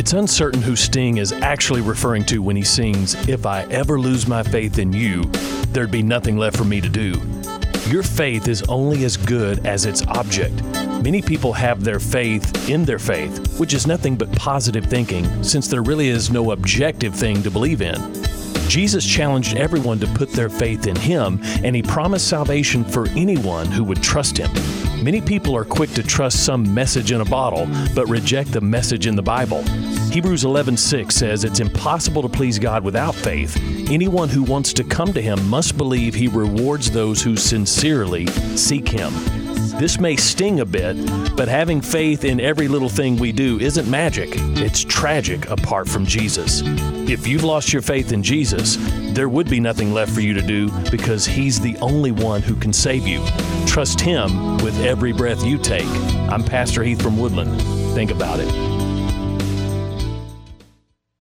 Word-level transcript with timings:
It's 0.00 0.14
uncertain 0.14 0.62
who 0.62 0.76
Sting 0.76 1.18
is 1.18 1.30
actually 1.30 1.82
referring 1.82 2.24
to 2.24 2.38
when 2.38 2.56
he 2.56 2.62
sings, 2.62 3.12
If 3.28 3.44
I 3.44 3.64
ever 3.64 4.00
lose 4.00 4.26
my 4.26 4.42
faith 4.42 4.78
in 4.78 4.94
you, 4.94 5.24
there'd 5.74 5.90
be 5.90 6.02
nothing 6.02 6.38
left 6.38 6.56
for 6.56 6.64
me 6.64 6.80
to 6.80 6.88
do. 6.88 7.20
Your 7.86 8.02
faith 8.02 8.48
is 8.48 8.62
only 8.62 9.04
as 9.04 9.18
good 9.18 9.66
as 9.66 9.84
its 9.84 10.02
object. 10.06 10.54
Many 11.02 11.20
people 11.20 11.52
have 11.52 11.84
their 11.84 12.00
faith 12.00 12.66
in 12.70 12.86
their 12.86 12.98
faith, 12.98 13.60
which 13.60 13.74
is 13.74 13.86
nothing 13.86 14.16
but 14.16 14.32
positive 14.32 14.86
thinking, 14.86 15.44
since 15.44 15.68
there 15.68 15.82
really 15.82 16.08
is 16.08 16.30
no 16.30 16.52
objective 16.52 17.14
thing 17.14 17.42
to 17.42 17.50
believe 17.50 17.82
in. 17.82 17.96
Jesus 18.70 19.04
challenged 19.04 19.56
everyone 19.56 19.98
to 19.98 20.06
put 20.14 20.32
their 20.32 20.48
faith 20.48 20.86
in 20.86 20.96
Him, 20.96 21.40
and 21.62 21.76
He 21.76 21.82
promised 21.82 22.26
salvation 22.26 22.84
for 22.84 23.06
anyone 23.10 23.66
who 23.66 23.84
would 23.84 24.02
trust 24.02 24.38
Him. 24.38 24.50
Many 25.02 25.20
people 25.22 25.56
are 25.56 25.64
quick 25.64 25.90
to 25.94 26.02
trust 26.02 26.44
some 26.44 26.72
message 26.74 27.10
in 27.10 27.20
a 27.22 27.24
bottle, 27.24 27.66
but 27.94 28.06
reject 28.08 28.52
the 28.52 28.60
message 28.60 29.06
in 29.06 29.16
the 29.16 29.22
Bible. 29.22 29.64
Hebrews 30.10 30.42
11:6 30.42 31.12
says 31.12 31.44
it's 31.44 31.60
impossible 31.60 32.22
to 32.22 32.28
please 32.28 32.58
God 32.58 32.82
without 32.82 33.14
faith. 33.14 33.56
Anyone 33.88 34.28
who 34.28 34.42
wants 34.42 34.72
to 34.72 34.82
come 34.82 35.12
to 35.12 35.22
him 35.22 35.48
must 35.48 35.76
believe 35.76 36.14
he 36.14 36.26
rewards 36.26 36.90
those 36.90 37.22
who 37.22 37.36
sincerely 37.36 38.26
seek 38.56 38.88
him. 38.88 39.12
This 39.78 40.00
may 40.00 40.16
sting 40.16 40.60
a 40.60 40.64
bit, 40.64 40.96
but 41.36 41.46
having 41.46 41.80
faith 41.80 42.24
in 42.24 42.40
every 42.40 42.66
little 42.66 42.88
thing 42.88 43.16
we 43.16 43.30
do 43.30 43.60
isn't 43.60 43.88
magic. 43.88 44.30
It's 44.58 44.82
tragic 44.82 45.48
apart 45.48 45.88
from 45.88 46.04
Jesus. 46.04 46.62
If 47.08 47.28
you've 47.28 47.44
lost 47.44 47.72
your 47.72 47.80
faith 47.80 48.10
in 48.12 48.22
Jesus, 48.22 48.78
there 49.14 49.28
would 49.28 49.48
be 49.48 49.60
nothing 49.60 49.94
left 49.94 50.10
for 50.12 50.20
you 50.20 50.34
to 50.34 50.42
do 50.42 50.70
because 50.90 51.24
He's 51.24 51.60
the 51.60 51.76
only 51.78 52.10
one 52.10 52.42
who 52.42 52.56
can 52.56 52.72
save 52.72 53.06
you. 53.06 53.24
Trust 53.64 54.00
Him 54.00 54.58
with 54.58 54.78
every 54.80 55.12
breath 55.12 55.44
you 55.44 55.56
take. 55.56 55.88
I'm 56.32 56.42
Pastor 56.42 56.82
Heath 56.82 57.00
from 57.00 57.16
Woodland. 57.16 57.62
Think 57.94 58.10
about 58.10 58.40
it. 58.40 58.69